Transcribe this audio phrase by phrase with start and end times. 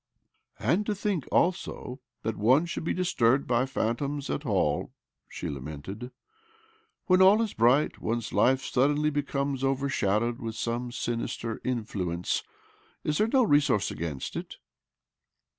[0.57, 4.97] "And to think, also, that one should be disturbed by phantoms at all I"
[5.29, 6.09] she lamented.'
[7.05, 12.41] When all is bright, one's life suddenly becomes overshadowed with some sinister influence.
[13.03, 14.55] Is there no resource against it?"